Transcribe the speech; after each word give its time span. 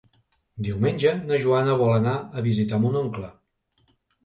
Diumenge 0.67 1.11
na 1.27 1.39
Joana 1.43 1.77
vol 1.83 1.95
anar 1.99 2.15
a 2.41 2.45
visitar 2.49 2.83
mon 2.87 3.01
oncle. 3.05 3.33